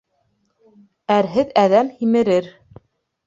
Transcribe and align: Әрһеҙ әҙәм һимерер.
Әрһеҙ 1.17 1.53
әҙәм 1.65 1.91
һимерер. 1.99 2.47